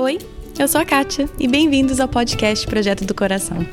[0.00, 0.16] Oi,
[0.56, 3.66] eu sou a Kátia e bem-vindos ao podcast Projeto do Coração.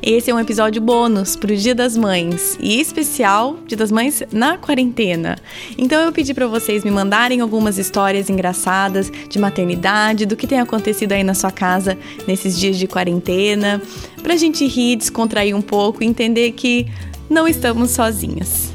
[0.00, 4.22] Esse é um episódio bônus para o Dia das Mães e especial Dia das Mães
[4.30, 5.36] na quarentena.
[5.76, 10.60] Então eu pedi para vocês me mandarem algumas histórias engraçadas de maternidade, do que tem
[10.60, 13.82] acontecido aí na sua casa nesses dias de quarentena,
[14.22, 16.86] para a gente rir, descontrair um pouco e entender que
[17.28, 18.72] não estamos sozinhas.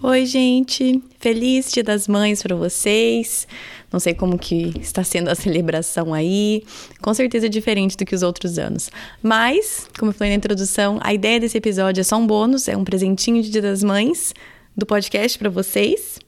[0.00, 1.02] Oi, gente.
[1.24, 3.48] Feliz Dia das Mães para vocês.
[3.90, 6.62] Não sei como que está sendo a celebração aí.
[7.00, 8.90] Com certeza é diferente do que os outros anos.
[9.22, 12.76] Mas, como eu falei na introdução, a ideia desse episódio é só um bônus, é
[12.76, 14.34] um presentinho de Dia das Mães
[14.76, 16.18] do podcast para vocês.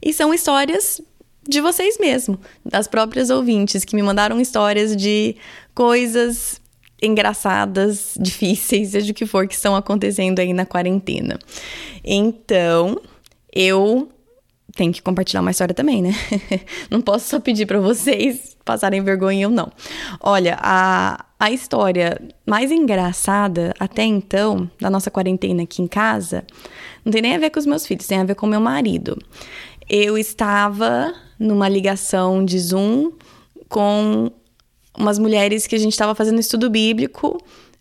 [0.00, 1.02] E são histórias
[1.46, 5.36] de vocês mesmo, das próprias ouvintes que me mandaram histórias de
[5.74, 6.62] coisas
[7.02, 11.38] engraçadas, difíceis, seja o que for que estão acontecendo aí na quarentena.
[12.02, 12.98] Então,
[13.54, 14.10] eu
[14.76, 16.12] tem que compartilhar uma história também, né?
[16.90, 19.72] não posso só pedir para vocês passarem vergonha eu não.
[20.20, 26.44] Olha, a, a história mais engraçada até então, da nossa quarentena aqui em casa,
[27.04, 29.16] não tem nem a ver com os meus filhos, tem a ver com meu marido.
[29.88, 33.12] Eu estava numa ligação de Zoom
[33.68, 34.30] com
[34.98, 37.38] umas mulheres que a gente estava fazendo estudo bíblico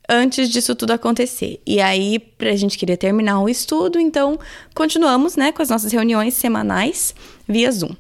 [0.10, 1.62] antes disso tudo acontecer.
[1.66, 4.40] E aí, a gente queria terminar o estudo, então
[4.74, 7.16] continuamos, né, com as nossas reuniões semanais
[7.48, 7.96] via Zoom.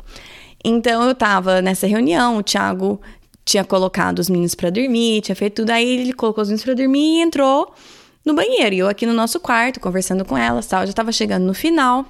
[0.63, 2.99] Então eu tava nessa reunião, o Thiago
[3.45, 6.73] tinha colocado os meninos para dormir, tinha feito tudo, aí ele colocou os meninos para
[6.73, 7.71] dormir e entrou
[8.25, 8.75] no banheiro.
[8.75, 12.03] E eu aqui no nosso quarto, conversando com elas, tal, já tava chegando no final.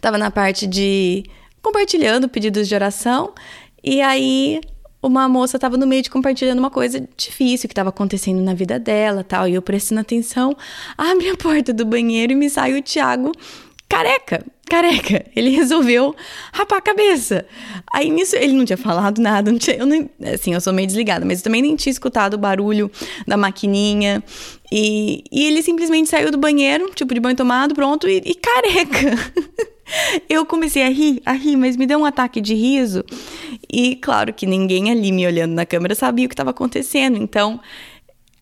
[0.00, 1.24] Tava na parte de
[1.60, 3.34] compartilhando pedidos de oração.
[3.82, 4.60] E aí
[5.02, 8.78] uma moça estava no meio de compartilhando uma coisa difícil que estava acontecendo na vida
[8.78, 10.56] dela, tal, e eu prestando atenção,
[10.96, 13.32] abre a porta do banheiro e me sai o Thiago
[13.88, 15.24] careca, careca.
[15.34, 16.14] Ele resolveu
[16.52, 17.46] rapar a cabeça.
[17.92, 20.86] Aí nisso ele não tinha falado nada, não tinha, eu não, assim, eu sou meio
[20.86, 22.90] desligada, mas eu também nem tinha escutado o barulho
[23.26, 24.22] da maquininha.
[24.70, 29.16] E, e ele simplesmente saiu do banheiro, tipo de banho tomado, pronto, e, e careca.
[30.28, 33.04] Eu comecei a rir, a rir, mas me deu um ataque de riso.
[33.70, 37.16] E claro que ninguém ali me olhando na câmera sabia o que estava acontecendo.
[37.16, 37.60] Então,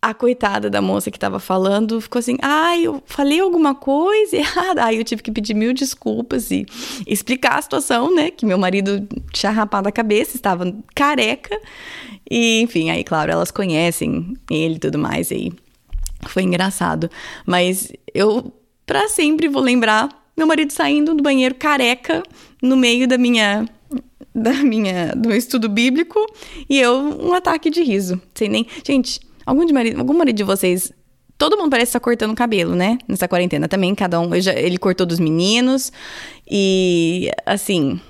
[0.01, 4.37] a coitada da moça que estava falando ficou assim: ai, ah, eu falei alguma coisa
[4.37, 4.85] errada.
[4.85, 6.67] Aí eu tive que pedir mil desculpas e
[7.07, 8.31] explicar a situação, né?
[8.31, 11.59] Que meu marido tinha rapado a cabeça, estava careca.
[12.29, 15.31] E, enfim, aí, claro, elas conhecem ele e tudo mais.
[15.31, 15.53] Aí
[16.27, 17.11] foi engraçado.
[17.45, 18.53] Mas eu,
[18.85, 22.23] para sempre, vou lembrar meu marido saindo do banheiro careca
[22.63, 23.67] no meio da minha
[24.35, 26.25] da minha do meu estudo bíblico
[26.69, 28.21] e eu um ataque de riso.
[28.35, 30.93] Sem nem, gente, algum de marido, algum marido de vocês
[31.39, 32.97] Todo mundo parece estar cortando o cabelo, né?
[33.07, 34.41] Nessa quarentena também, cada um.
[34.41, 35.93] Já, ele cortou dos meninos.
[36.51, 38.01] E, assim.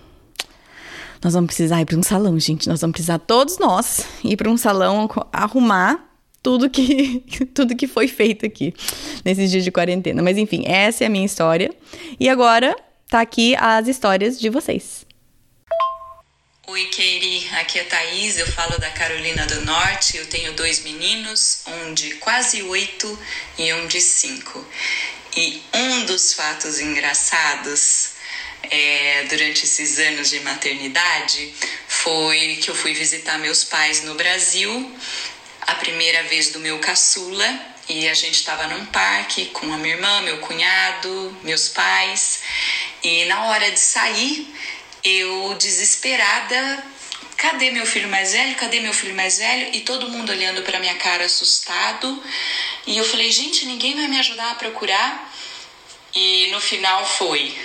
[1.24, 2.68] Nós vamos precisar ir para um salão, gente.
[2.68, 6.05] Nós vamos precisar, todos nós, ir para um salão arrumar
[6.46, 8.72] tudo que, tudo que foi feito aqui
[9.24, 10.22] nesses dias de quarentena.
[10.22, 11.74] Mas enfim, essa é a minha história.
[12.20, 12.76] E agora
[13.08, 15.04] tá aqui as histórias de vocês.
[16.68, 20.18] Oi, Keiri, aqui é Thaís, eu falo da Carolina do Norte.
[20.18, 23.18] Eu tenho dois meninos, um de quase oito
[23.58, 24.64] e um de cinco.
[25.36, 28.14] E um dos fatos engraçados
[28.62, 31.52] é, durante esses anos de maternidade
[31.88, 34.94] foi que eu fui visitar meus pais no Brasil
[35.66, 39.94] a primeira vez do meu caçula e a gente estava num parque com a minha
[39.94, 42.40] irmã, meu cunhado, meus pais.
[43.02, 44.52] E na hora de sair,
[45.04, 46.84] eu desesperada,
[47.36, 48.54] cadê meu filho mais velho?
[48.56, 49.74] Cadê meu filho mais velho?
[49.74, 52.22] E todo mundo olhando para minha cara assustado.
[52.86, 55.32] E eu falei, gente, ninguém vai me ajudar a procurar.
[56.14, 57.56] E no final foi.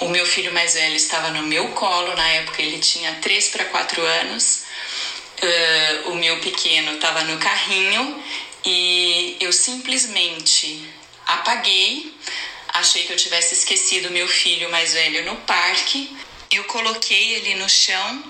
[0.00, 3.64] O meu filho mais velho estava no meu colo, na época ele tinha 3 para
[3.64, 4.57] 4 anos
[5.42, 8.22] uh, o meu pequeno estava no carrinho
[8.64, 10.88] e eu simplesmente
[11.26, 12.14] apaguei.
[12.68, 16.16] Achei que eu tivesse esquecido meu filho mais velho no parque.
[16.50, 18.24] Eu coloquei ele no chão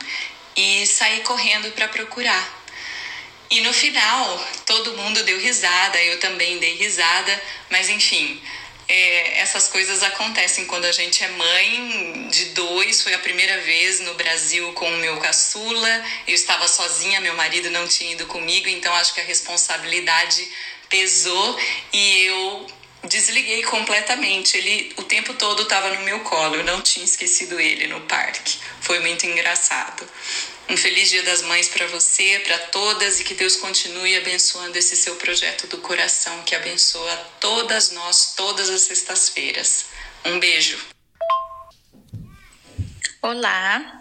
[0.57, 2.59] e saí correndo para procurar.
[3.51, 8.41] E no final, todo mundo deu risada, eu também dei risada, mas enfim,
[8.89, 13.03] é, essas coisas acontecem quando a gente é mãe de dois.
[13.03, 16.05] Foi a primeira vez no Brasil com o meu caçula.
[16.27, 20.49] Eu estava sozinha, meu marido não tinha ido comigo, então acho que a responsabilidade
[20.89, 21.59] pesou
[21.93, 22.67] e eu
[23.05, 24.57] desliguei completamente.
[24.57, 26.57] Ele o tempo todo estava no meu colo.
[26.57, 28.59] Eu não tinha esquecido ele no parque.
[28.81, 30.09] Foi muito engraçado.
[30.71, 34.95] Um feliz Dia das Mães para você, para todas e que Deus continue abençoando esse
[34.97, 39.87] seu projeto do coração que abençoa todas nós todas as sextas-feiras.
[40.27, 40.79] Um beijo.
[43.23, 43.99] Olá,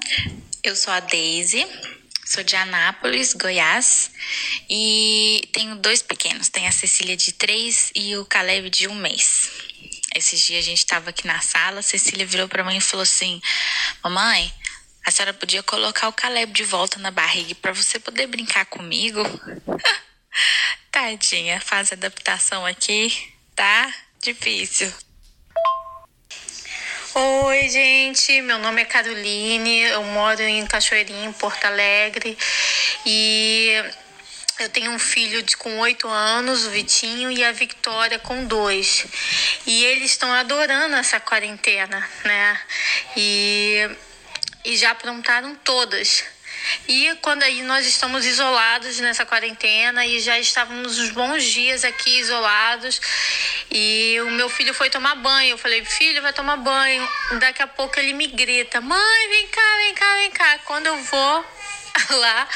[0.62, 1.66] Eu sou a Daisy,
[2.26, 4.12] sou de Anápolis, Goiás,
[4.70, 6.50] e tenho dois pequenos.
[6.50, 9.50] Tem a Cecília de três e o Caleb de um mês.
[10.14, 13.42] Esses dias a gente estava aqui na sala, Cecília virou para mim e falou assim:
[14.04, 14.54] Mamãe,
[15.08, 19.24] a senhora podia colocar o Caleb de volta na barriga para você poder brincar comigo?
[20.92, 23.90] Tadinha, faz adaptação aqui, tá?
[24.22, 24.92] Difícil.
[27.16, 28.42] Oi, gente.
[28.42, 29.84] Meu nome é Caroline.
[29.84, 32.38] Eu moro em Cachoeirinho, Porto Alegre.
[33.06, 33.82] E
[34.60, 39.06] eu tenho um filho de, com oito anos, o Vitinho, e a Victoria com dois.
[39.66, 42.60] E eles estão adorando essa quarentena, né?
[43.16, 43.90] E,
[44.68, 46.26] e já aprontaram todas.
[46.90, 52.20] E quando aí nós estamos isolados nessa quarentena e já estávamos uns bons dias aqui
[52.20, 53.00] isolados
[53.72, 55.52] e o meu filho foi tomar banho.
[55.52, 57.08] Eu falei, filho, vai tomar banho.
[57.40, 60.60] Daqui a pouco ele me grita, mãe, vem cá, vem cá, vem cá.
[60.66, 61.46] Quando eu vou
[62.20, 62.48] lá,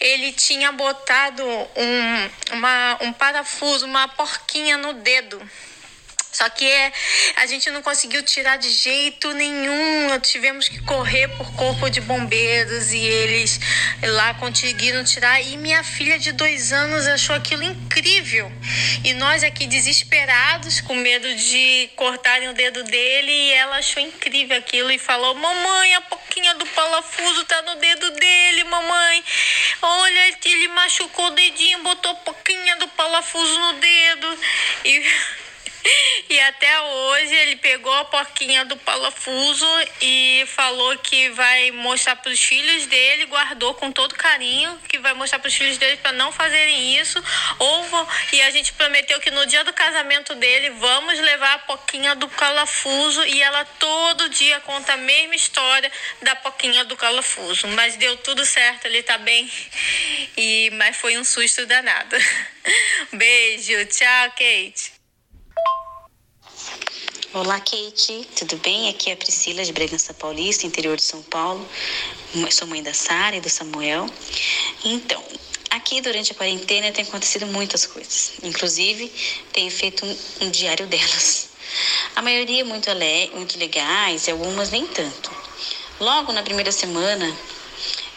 [0.00, 5.40] ele tinha botado um, uma, um parafuso, uma porquinha no dedo.
[6.34, 6.92] Só que é,
[7.36, 10.18] a gente não conseguiu tirar de jeito nenhum.
[10.18, 13.60] Tivemos que correr por corpo de bombeiros e eles
[14.02, 15.40] lá conseguiram tirar.
[15.40, 18.50] E minha filha de dois anos achou aquilo incrível.
[19.04, 23.30] E nós aqui desesperados, com medo de cortarem o dedo dele.
[23.30, 28.10] E ela achou incrível aquilo e falou: Mamãe, a pouquinha do parafuso tá no dedo
[28.10, 29.24] dele, mamãe.
[29.80, 34.38] Olha, ele machucou o dedinho, botou a pouquinha do parafuso no dedo.
[34.84, 35.02] E
[36.28, 39.66] e até hoje ele pegou a porquinha do parafuso
[40.00, 45.12] e falou que vai mostrar para os filhos dele, guardou com todo carinho, que vai
[45.14, 47.22] mostrar para os filhos dele para não fazerem isso.
[47.58, 52.14] Ou, e a gente prometeu que no dia do casamento dele vamos levar a porquinha
[52.14, 55.90] do parafuso e ela todo dia conta a mesma história
[56.22, 57.68] da porquinha do parafuso.
[57.68, 59.50] Mas deu tudo certo, ele tá bem.
[60.36, 62.16] E mas foi um susto danado.
[63.12, 64.93] Beijo, tchau, Kate.
[67.34, 68.88] Olá, Kate, tudo bem?
[68.88, 71.68] Aqui é a Priscila de Bragança Paulista, interior de São Paulo.
[72.48, 74.06] Sou mãe da Sara e do Samuel.
[74.84, 75.20] Então,
[75.68, 78.34] aqui durante a quarentena tem acontecido muitas coisas.
[78.40, 79.10] Inclusive,
[79.52, 81.48] tenho feito um, um diário delas.
[82.14, 82.88] A maioria muito,
[83.34, 85.28] muito legais e algumas nem tanto.
[85.98, 87.36] Logo na primeira semana,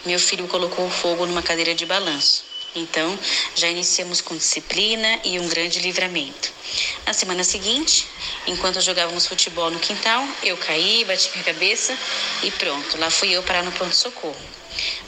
[0.06, 2.44] meu filho colocou fogo numa cadeira de balanço.
[2.75, 3.18] Então,
[3.56, 6.56] já iniciamos com disciplina e um grande livramento.
[7.06, 8.08] Na semana seguinte,
[8.46, 11.98] enquanto jogávamos futebol no quintal, eu caí, bati minha cabeça
[12.44, 14.36] e pronto, lá fui eu parar no pronto-socorro.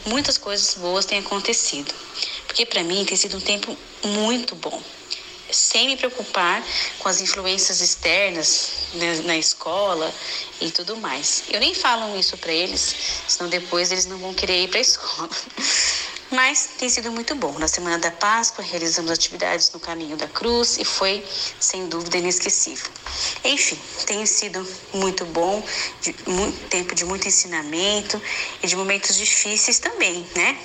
[0.06, 1.94] Muitas coisas boas têm acontecido,
[2.48, 4.82] porque para mim tem sido um tempo muito bom
[5.52, 6.64] sem me preocupar
[7.00, 10.14] com as influências externas né, na escola
[10.62, 11.44] e tudo mais.
[11.50, 12.96] Eu nem falo isso para eles,
[13.28, 15.30] senão depois eles não vão querer ir para a escola.
[16.32, 17.58] Mas tem sido muito bom.
[17.58, 21.26] Na semana da Páscoa, realizamos atividades no caminho da cruz e foi,
[21.60, 22.90] sem dúvida, inesquecível.
[23.44, 25.64] Enfim, tem sido muito bom,
[26.02, 28.22] de, muito, tempo de muito ensinamento
[28.62, 30.58] e de momentos difíceis também, né?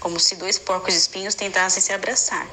[0.00, 2.46] Como se dois porcos espinhos tentassem se abraçar.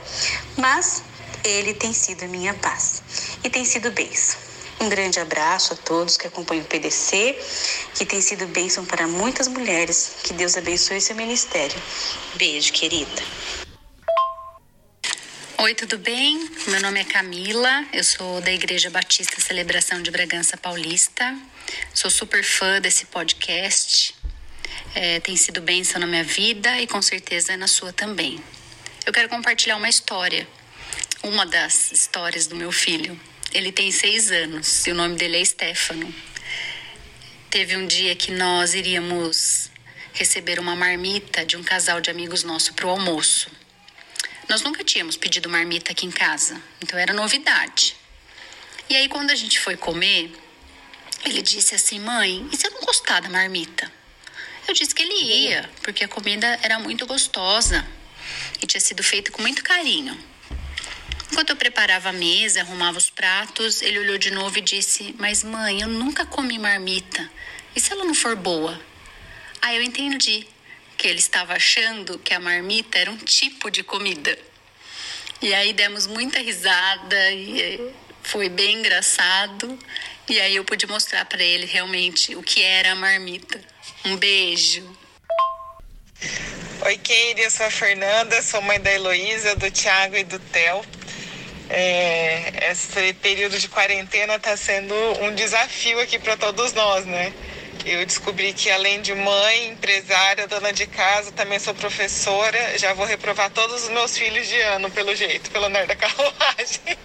[0.57, 1.01] Mas
[1.45, 3.01] ele tem sido minha paz
[3.43, 4.42] e tem sido bênção.
[4.79, 7.37] Um grande abraço a todos que acompanham o PDC,
[7.95, 10.17] que tem sido bênção para muitas mulheres.
[10.23, 11.79] Que Deus abençoe seu ministério.
[12.35, 13.23] Beijo, querida.
[15.63, 16.49] Oi, tudo bem?
[16.67, 21.37] Meu nome é Camila, eu sou da Igreja Batista Celebração de Bragança Paulista.
[21.93, 24.13] Sou super fã desse podcast.
[24.93, 28.43] É, tem sido bênção na minha vida e com certeza na sua também.
[29.05, 30.45] Eu quero compartilhar uma história,
[31.23, 33.17] uma das histórias do meu filho.
[33.53, 36.11] Ele tem seis anos e o nome dele é Stefano.
[37.51, 39.69] Teve um dia que nós iríamos
[40.11, 43.51] receber uma marmita de um casal de amigos nosso para o almoço.
[44.49, 47.95] Nós nunca tínhamos pedido marmita aqui em casa, então era novidade.
[48.89, 50.31] E aí, quando a gente foi comer,
[51.23, 53.91] ele disse assim: Mãe, e se eu não gostar da marmita?
[54.67, 57.85] Eu disse que ele ia, porque a comida era muito gostosa
[58.61, 60.32] e tinha sido feita com muito carinho.
[61.33, 65.43] Enquanto eu preparava a mesa, arrumava os pratos, ele olhou de novo e disse: Mas
[65.43, 67.27] mãe, eu nunca comi marmita.
[67.75, 68.79] E se ela não for boa?
[69.59, 70.45] Aí eu entendi
[70.95, 74.37] que ele estava achando que a marmita era um tipo de comida.
[75.41, 79.79] E aí demos muita risada e eh, foi bem engraçado.
[80.29, 83.59] E aí eu pude mostrar para ele realmente o que era a marmita.
[84.05, 84.87] Um beijo.
[86.85, 90.85] Oi, Keire, eu sou a Fernanda, sou mãe da Heloísa, do Tiago e do Theo.
[91.69, 97.33] É, esse período de quarentena está sendo um desafio aqui para todos nós, né?
[97.85, 102.77] Eu descobri que além de mãe, empresária, dona de casa, também sou professora.
[102.77, 106.97] Já vou reprovar todos os meus filhos de ano, pelo jeito, pelo andar da carruagem.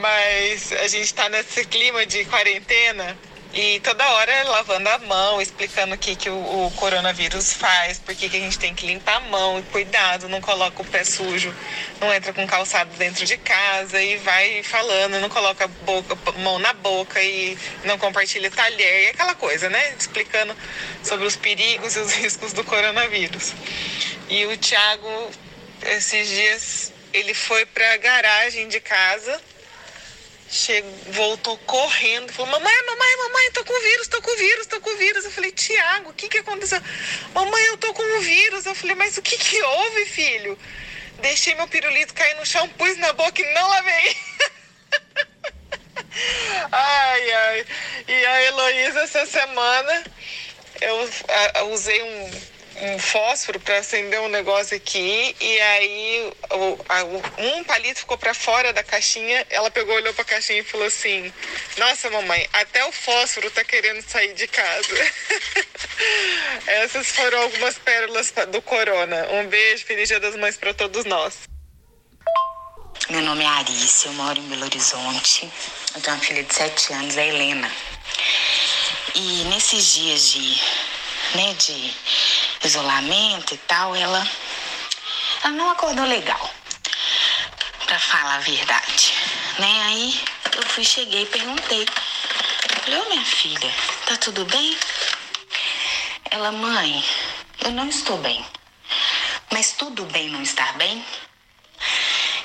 [0.00, 3.16] Mas a gente está nesse clima de quarentena
[3.56, 8.14] e toda hora lavando a mão, explicando o que, que o, o coronavírus faz, por
[8.14, 11.02] que, que a gente tem que limpar a mão, e cuidado, não coloca o pé
[11.04, 11.54] sujo,
[11.98, 16.74] não entra com calçado dentro de casa e vai falando, não coloca boca, mão na
[16.74, 19.94] boca e não compartilha talher, e aquela coisa, né?
[19.98, 20.54] Explicando
[21.02, 23.54] sobre os perigos e os riscos do coronavírus.
[24.28, 25.30] E o Thiago,
[25.82, 29.40] esses dias, ele foi para a garagem de casa
[30.48, 34.96] Chegou, voltou correndo, falou: Mamãe, mamãe, mamãe, tô com vírus, tô com vírus, tô com
[34.96, 35.24] vírus.
[35.24, 36.80] Eu falei: Tiago, o que que aconteceu?
[37.34, 38.64] Mamãe, eu tô com o vírus.
[38.64, 40.58] Eu falei: Mas o que que houve, filho?
[41.20, 44.16] Deixei meu pirulito cair no chão, pus na boca e não lavei.
[46.70, 47.66] ai, ai.
[48.06, 50.04] E a Heloísa, essa semana,
[50.80, 56.32] eu usei um um fósforo para acender um negócio aqui e aí
[57.38, 59.46] um palito ficou para fora da caixinha.
[59.50, 61.32] Ela pegou, olhou para a caixinha e falou assim:
[61.78, 65.12] Nossa, mamãe, até o fósforo tá querendo sair de casa.
[66.66, 69.28] Essas foram algumas pérolas do Corona.
[69.32, 71.34] Um beijo, feliz Dia das Mães para todos nós.
[73.08, 75.48] Meu nome é Arícia, eu moro em Belo Horizonte.
[75.94, 77.70] Eu tenho uma filha de 7 anos, a Helena.
[79.14, 80.60] E nesses dias de,
[81.36, 81.94] né, de
[82.64, 84.26] isolamento e tal, ela,
[85.42, 86.50] ela não acordou legal,
[87.86, 89.14] para falar a verdade,
[89.58, 89.82] né?
[89.84, 90.20] Aí
[90.56, 91.86] eu fui, cheguei e perguntei,
[92.82, 93.72] falei, ô minha filha,
[94.06, 94.76] tá tudo bem?
[96.30, 97.04] Ela, mãe,
[97.64, 98.44] eu não estou bem,
[99.52, 101.04] mas tudo bem não estar bem?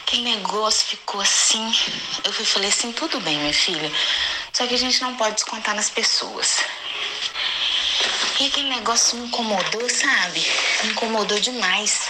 [0.01, 1.74] Aquele negócio ficou assim,
[2.24, 3.91] eu fui falei assim, tudo bem, minha filha,
[4.51, 6.60] só que a gente não pode descontar nas pessoas.
[8.41, 10.43] E aquele negócio me incomodou, sabe?
[10.81, 12.10] Me incomodou demais.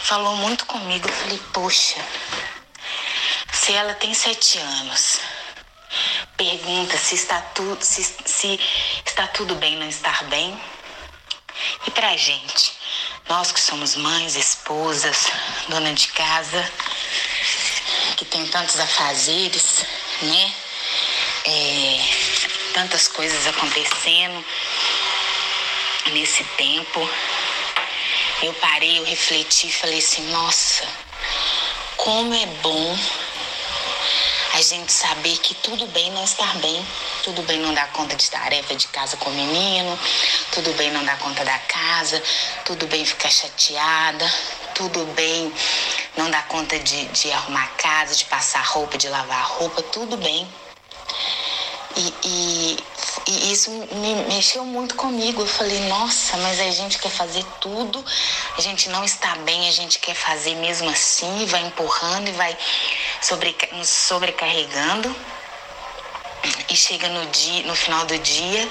[0.00, 1.08] Falou muito comigo.
[1.08, 1.96] Eu falei, poxa,
[3.50, 5.20] se ela tem sete anos,
[6.36, 8.60] pergunta se está tudo, se, se
[9.06, 10.54] está tudo bem não estar bem.
[11.86, 12.74] E pra gente,
[13.26, 15.28] nós que somos mães, esposas,
[15.66, 16.72] dona de casa,
[18.18, 19.86] que tem tantos afazeres,
[20.20, 20.54] né?
[21.46, 22.00] É,
[22.74, 24.44] tantas coisas acontecendo
[26.10, 27.08] nesse tempo,
[28.42, 30.86] eu parei, eu refleti e falei assim: nossa,
[31.96, 32.98] como é bom
[34.54, 36.84] a gente saber que tudo bem não estar bem,
[37.22, 39.98] tudo bem não dar conta de tarefa de casa com o menino,
[40.52, 42.22] tudo bem não dar conta da casa,
[42.64, 44.32] tudo bem ficar chateada,
[44.74, 45.52] tudo bem
[46.16, 50.48] não dar conta de, de arrumar casa, de passar roupa, de lavar roupa, tudo bem.
[51.96, 52.78] E, e,
[53.26, 55.42] e isso me mexeu muito comigo.
[55.42, 58.04] Eu falei, nossa, mas a gente quer fazer tudo,
[58.56, 62.56] a gente não está bem, a gente quer fazer mesmo assim, vai empurrando e vai
[63.72, 65.14] nos sobrecarregando.
[66.68, 68.68] E chega no, dia, no final do dia,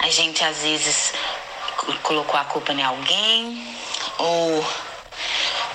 [0.00, 1.12] a gente às vezes
[2.02, 3.76] colocou a culpa em alguém,
[4.18, 4.66] ou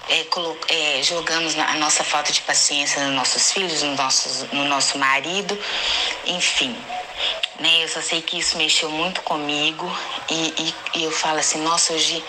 [0.10, 0.26] é,
[0.70, 5.58] é, jogamos a nossa falta de paciência nos nossos filhos, no nosso, no nosso marido,
[6.26, 6.76] enfim.
[7.60, 9.90] Né, eu só sei que isso mexeu muito comigo
[10.30, 12.22] e, e, e eu falo assim, nossa, hoje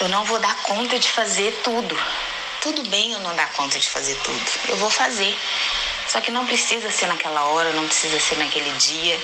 [0.00, 1.98] eu não vou dar conta de fazer tudo.
[2.60, 4.50] Tudo bem eu não dar conta de fazer tudo.
[4.68, 5.34] Eu vou fazer.
[6.08, 9.18] Só que não precisa ser naquela hora, não precisa ser naquele dia.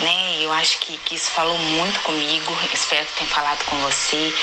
[0.00, 0.38] Né?
[0.40, 2.56] Eu acho que, que isso falou muito comigo.
[2.72, 4.34] Espero que tenha falado com você,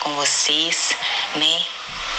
[0.00, 0.96] com vocês,
[1.34, 1.64] né?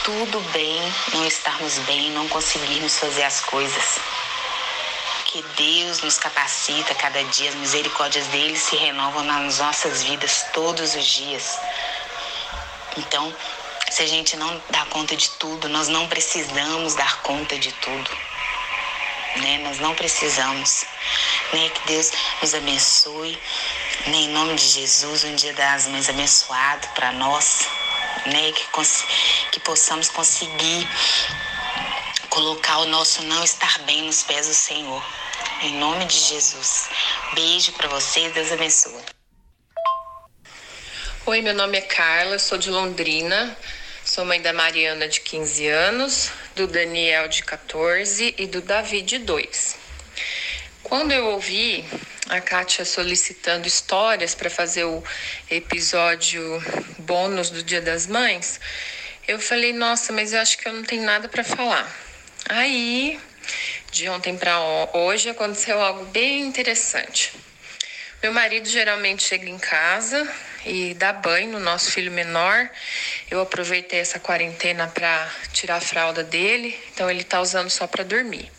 [0.04, 0.82] Tudo bem
[1.14, 4.00] não estarmos bem, não conseguirmos fazer as coisas.
[5.32, 10.96] Que Deus nos capacita cada dia, as misericórdias dele se renovam nas nossas vidas todos
[10.96, 11.60] os dias.
[12.98, 13.32] Então,
[13.92, 18.10] se a gente não dá conta de tudo, nós não precisamos dar conta de tudo.
[19.36, 19.60] Né?
[19.60, 20.86] Nós não precisamos.
[21.54, 21.70] Né?
[21.70, 23.38] Que Deus nos abençoe.
[24.08, 24.18] Né?
[24.18, 27.68] Em nome de Jesus, um dia das mães abençoado para nós.
[28.26, 28.52] Né?
[28.52, 28.66] Que,
[29.52, 30.90] que possamos conseguir
[32.40, 35.06] colocar o nosso não estar bem nos pés do Senhor.
[35.62, 36.88] Em nome de Jesus.
[37.34, 39.04] Beijo para vocês, Deus abençoe.
[41.26, 43.58] Oi, meu nome é Carla, sou de Londrina.
[44.06, 49.18] Sou mãe da Mariana de 15 anos, do Daniel de 14 e do Davi de
[49.18, 49.76] 2.
[50.82, 51.84] Quando eu ouvi
[52.30, 55.04] a Kátia solicitando histórias para fazer o
[55.52, 56.42] episódio
[57.00, 58.62] bônus do Dia das Mães,
[59.28, 62.08] eu falei, nossa, mas eu acho que eu não tenho nada para falar.
[62.48, 63.20] Aí,
[63.92, 64.60] de ontem para
[64.94, 67.34] hoje, aconteceu algo bem interessante.
[68.22, 70.28] Meu marido geralmente chega em casa
[70.66, 72.70] e dá banho no nosso filho menor.
[73.32, 78.04] Eu aproveitei essa quarentena para tirar a fralda dele, então ele tá usando só para
[78.04, 78.52] dormir.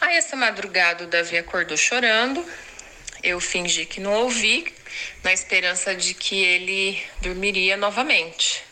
[0.00, 2.44] Aí essa madrugada o Davi acordou chorando.
[3.22, 4.72] Eu fingi que não ouvi,
[5.22, 8.64] na esperança de que ele dormiria novamente.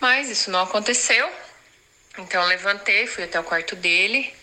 [0.00, 1.28] Mas isso não aconteceu.
[2.18, 4.34] Então levantei, fui até o quarto dele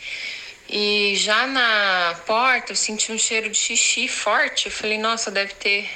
[0.69, 4.67] e já na porta eu senti um cheiro de xixi forte.
[4.67, 5.89] Eu falei, nossa, deve ter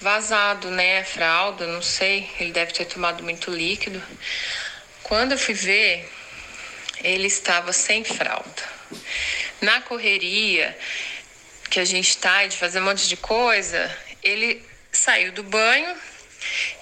[0.00, 1.04] vazado, né?
[1.04, 2.28] Fralda, não sei.
[2.40, 4.02] Ele deve ter tomado muito líquido.
[5.02, 6.10] Quando eu fui ver,
[7.02, 8.62] ele estava sem fralda.
[9.60, 10.76] Na correria
[11.70, 15.94] que a gente tá de fazer um monte de coisa, ele saiu do banho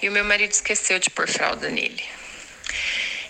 [0.00, 2.21] e o meu marido esqueceu de pôr fralda nele.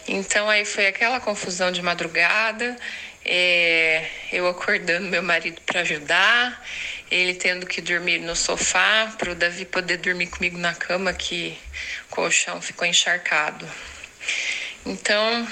[0.07, 2.77] Então aí foi aquela confusão de madrugada,
[3.25, 6.65] é, eu acordando meu marido para ajudar,
[7.11, 11.57] ele tendo que dormir no sofá para o Davi poder dormir comigo na cama que
[12.11, 13.69] o colchão ficou encharcado.
[14.85, 15.47] Então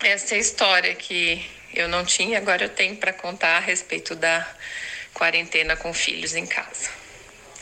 [0.00, 4.14] essa é a história que eu não tinha, agora eu tenho para contar a respeito
[4.14, 4.46] da
[5.12, 6.88] quarentena com filhos em casa.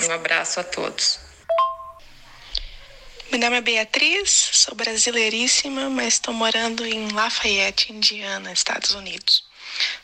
[0.01, 1.32] Um abraço a todos.
[3.33, 9.43] Meu nome é Beatriz, sou brasileiríssima, mas estou morando em Lafayette, Indiana, Estados Unidos.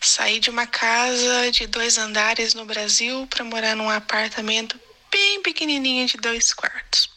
[0.01, 4.81] Saí de uma casa de dois andares no Brasil para morar num apartamento
[5.13, 7.11] bem pequenininho de dois quartos.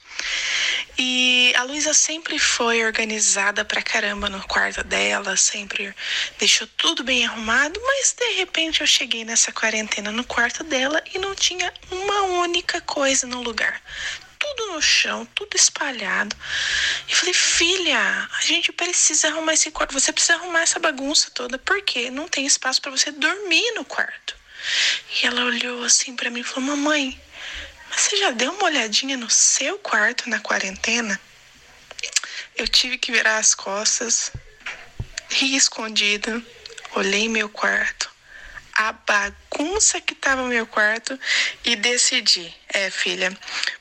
[1.00, 5.96] E a Luísa sempre foi organizada pra caramba no quarto dela, sempre
[6.38, 11.18] deixou tudo bem arrumado, mas de repente eu cheguei nessa quarentena no quarto dela e
[11.18, 13.82] não tinha uma única coisa no lugar
[14.74, 16.36] no chão, tudo espalhado.
[17.08, 19.94] E falei, filha, a gente precisa arrumar esse quarto.
[19.94, 24.36] Você precisa arrumar essa bagunça toda, porque não tem espaço para você dormir no quarto.
[25.16, 27.20] E ela olhou assim para mim e falou: Mamãe,
[27.90, 31.20] mas você já deu uma olhadinha no seu quarto na quarentena?
[32.56, 34.32] Eu tive que virar as costas,
[35.30, 36.46] ri escondido,
[36.96, 38.11] olhei meu quarto
[38.88, 41.18] a bagunça que estava no meu quarto
[41.64, 43.36] e decidi, é filha,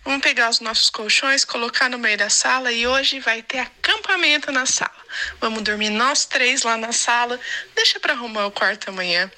[0.05, 4.53] vamos pegar os nossos colchões, colocar no meio da sala e hoje vai ter acampamento
[4.53, 5.01] na sala.
[5.41, 7.41] Vamos dormir nós três lá na sala,
[7.75, 9.31] deixa para arrumar o quarto amanhã.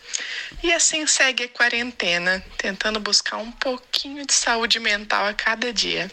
[0.63, 6.11] E assim segue a quarentena, tentando buscar um pouquinho de saúde mental a cada dia.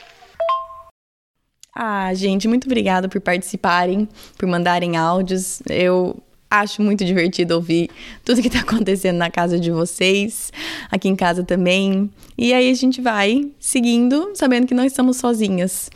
[1.74, 4.08] Ah, gente, muito obrigada por participarem,
[4.38, 5.62] por mandarem áudios.
[5.70, 7.90] Eu acho muito divertido ouvir
[8.26, 10.52] tudo que tá acontecendo na casa de vocês,
[10.90, 12.10] aqui em casa também.
[12.38, 15.90] E aí a gente vai seguindo, sabendo que não estamos sozinhas.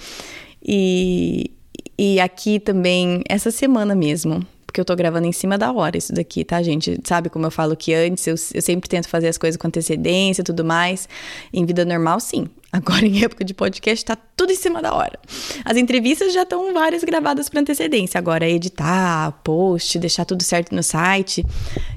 [0.63, 1.52] E,
[1.98, 6.12] e aqui também, essa semana mesmo, porque eu tô gravando em cima da hora isso
[6.12, 7.00] daqui, tá, gente?
[7.04, 10.42] Sabe como eu falo que antes eu, eu sempre tento fazer as coisas com antecedência
[10.42, 11.08] e tudo mais.
[11.54, 12.48] Em vida normal, sim.
[12.74, 15.20] Agora, em época de podcast, tá tudo em cima da hora.
[15.64, 18.18] As entrevistas já estão várias gravadas para antecedência.
[18.18, 21.46] Agora, editar, post, deixar tudo certo no site.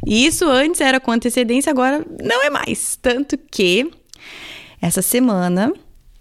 [0.07, 2.99] E isso antes era com antecedência, agora não é mais.
[3.01, 3.91] Tanto que
[4.83, 5.73] essa semana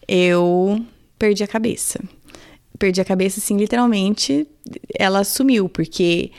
[0.07, 0.81] eu
[1.19, 1.99] perdi a cabeça.
[2.77, 4.47] Perdi a cabeça, assim, literalmente.
[4.97, 6.31] Ela sumiu, porque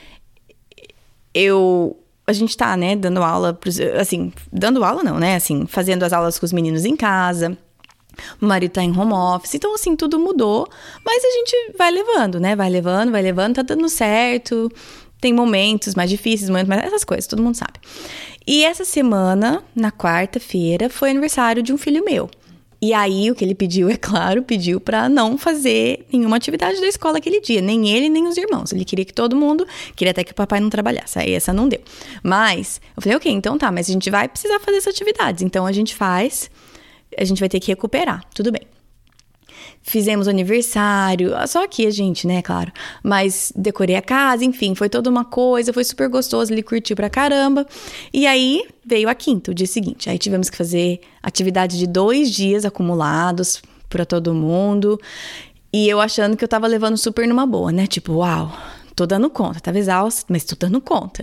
[1.35, 1.97] eu
[2.29, 3.57] a gente tá, né, dando aula,
[4.01, 7.57] assim, dando aula não, né, assim, fazendo as aulas com os meninos em casa,
[8.41, 10.69] o marido tá em home office, então assim, tudo mudou,
[11.05, 12.57] mas a gente vai levando, né?
[12.57, 14.71] Vai levando, vai levando, tá dando certo.
[15.21, 16.83] Tem momentos mais difíceis, momentos mais.
[16.85, 17.81] essas coisas, todo mundo sabe.
[18.47, 22.31] E essa semana, na quarta-feira, foi aniversário de um filho meu.
[22.81, 26.87] E aí, o que ele pediu, é claro, pediu para não fazer nenhuma atividade da
[26.87, 28.73] escola aquele dia, nem ele, nem os irmãos.
[28.73, 31.19] Ele queria que todo mundo, queria até que o papai não trabalhasse.
[31.19, 31.81] Aí essa não deu.
[32.23, 35.43] Mas, eu falei, ok, então tá, mas a gente vai precisar fazer essas atividades.
[35.43, 36.51] Então a gente faz
[37.17, 38.63] a gente vai ter que recuperar, tudo bem.
[39.89, 42.73] Fizemos aniversário, só aqui a gente, né, claro.
[43.05, 47.09] Mas decorei a casa, enfim, foi toda uma coisa, foi super gostoso, ele curtiu pra
[47.09, 47.65] caramba.
[48.13, 50.11] E aí veio a quinta, o dia seguinte.
[50.11, 55.01] Aí tivemos que fazer atividade de dois dias acumulados para todo mundo.
[55.73, 57.87] E eu achando que eu tava levando super numa boa, né?
[57.87, 58.53] Tipo, uau,
[58.97, 61.23] tô dando conta, tava exausta, mas tô dando conta.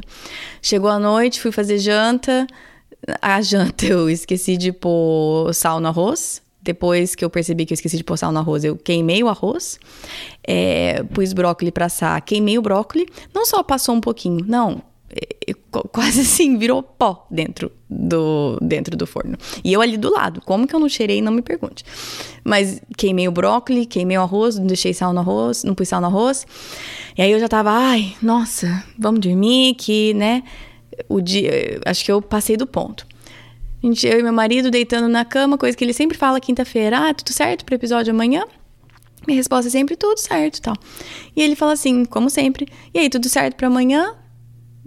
[0.61, 2.47] Chegou a noite, fui fazer janta.
[3.21, 6.41] A janta eu esqueci de pôr sal no arroz.
[6.63, 9.79] Depois que eu percebi que eu esqueci de sal no arroz, eu queimei o arroz,
[10.43, 13.07] é, pus brócolis pra assar, queimei o brócolis.
[13.33, 15.53] Não só passou um pouquinho, não, é,
[15.91, 19.37] quase assim, virou pó dentro do, dentro do forno.
[19.63, 21.83] E eu ali do lado, como que eu não cheirei, não me pergunte.
[22.43, 25.99] Mas queimei o brócolis, queimei o arroz, não deixei sal no arroz, não pus sal
[25.99, 26.47] no arroz.
[27.17, 30.43] E aí eu já tava, ai, nossa, vamos dormir, que, né
[31.09, 33.05] o dia, acho que eu passei do ponto.
[33.83, 37.09] Gente, eu e meu marido deitando na cama, coisa que ele sempre fala quinta-feira.
[37.09, 38.45] Ah, tudo certo pro episódio amanhã?
[39.27, 40.75] Minha resposta é sempre tudo certo, tal.
[41.35, 42.67] E ele fala assim, como sempre.
[42.93, 44.15] E aí, tudo certo para amanhã?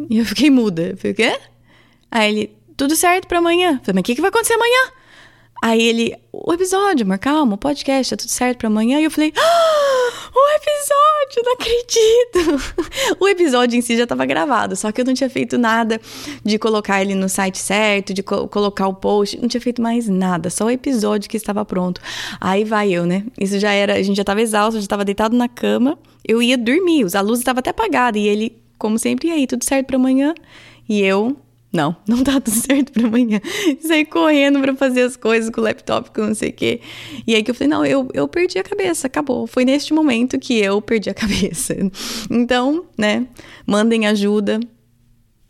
[0.09, 0.83] E eu fiquei muda.
[0.83, 1.39] Eu falei, o quê?
[2.11, 3.73] Aí ele, tudo certo para amanhã.
[3.73, 4.93] Eu falei, mas o que, que vai acontecer amanhã?
[5.63, 8.99] Aí ele, o episódio, amor, calma, o podcast, tá tudo certo pra amanhã.
[8.99, 10.06] E eu falei, ah,
[10.39, 13.17] o episódio, não acredito.
[13.19, 16.01] o episódio em si já tava gravado, só que eu não tinha feito nada
[16.45, 20.09] de colocar ele no site certo, de co colocar o post, não tinha feito mais
[20.09, 22.01] nada, só o episódio que estava pronto.
[22.41, 23.25] Aí vai eu, né?
[23.41, 26.59] Isso já era, a gente já tava exausto, já tava deitado na cama, eu ia
[26.59, 29.97] dormir, a luz estava até apagada, e ele, como sempre, e aí, tudo certo pra
[29.97, 30.35] amanhã?
[30.89, 31.37] E eu,
[31.73, 33.41] não, não tá tudo certo para amanhã.
[33.81, 36.81] Saí correndo para fazer as coisas com o laptop, com não sei o quê.
[37.27, 39.47] E aí que eu falei, não, eu, eu perdi a cabeça, acabou.
[39.47, 41.77] Foi neste momento que eu perdi a cabeça.
[42.31, 43.27] Então, né,
[43.67, 44.61] mandem ajuda,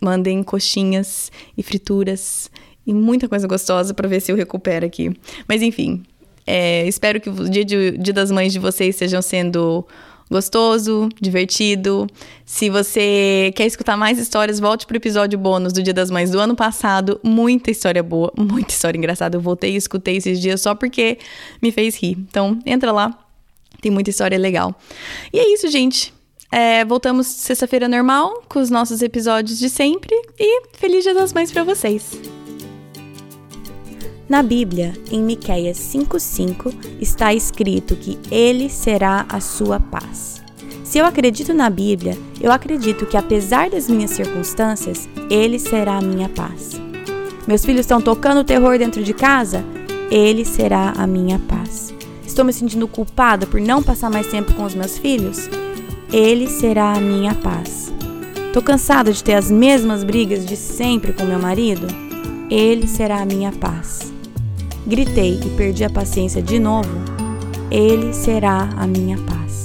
[0.01, 2.51] mandem coxinhas e frituras
[2.87, 5.15] e muita coisa gostosa para ver se eu recupero aqui.
[5.49, 6.03] Mas enfim,
[6.47, 9.87] é, espero que o dia, de, dia das mães de vocês estejam sendo
[10.31, 12.07] gostoso, divertido.
[12.45, 16.39] Se você quer escutar mais histórias, volte pro episódio bônus do Dia das Mães do
[16.39, 17.21] ano passado.
[17.23, 19.37] Muita história boa, muita história engraçada.
[19.37, 21.19] Eu voltei e escutei esses dias só porque
[21.63, 22.17] me fez rir.
[22.19, 23.17] Então, entra lá.
[23.81, 24.75] Tem muita história legal.
[25.33, 26.13] E é isso, gente.
[26.51, 31.51] É, voltamos sexta-feira normal com os nossos episódios de sempre e feliz Dia das Mães
[31.51, 32.36] para vocês.
[34.29, 40.43] Na Bíblia, em Miqueias 5:5, está escrito que ele será a sua paz.
[40.83, 46.01] Se eu acredito na Bíblia, eu acredito que apesar das minhas circunstâncias, ele será a
[46.01, 46.73] minha paz.
[47.47, 49.65] Meus filhos estão tocando terror dentro de casa?
[50.11, 51.95] Ele será a minha paz.
[52.27, 55.49] Estou me sentindo culpada por não passar mais tempo com os meus filhos?
[56.13, 57.93] Ele será a minha paz.
[58.49, 61.87] Estou cansada de ter as mesmas brigas de sempre com meu marido?
[62.51, 64.16] Ele será a minha paz
[64.87, 66.91] gritei e perdi a paciência de novo,
[67.71, 69.65] Ele será a minha paz.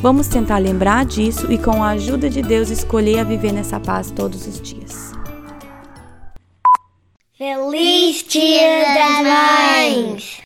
[0.00, 4.10] Vamos tentar lembrar disso e, com a ajuda de Deus, escolher a viver nessa paz
[4.10, 5.12] todos os dias.
[7.36, 10.45] Feliz Dia das Mães!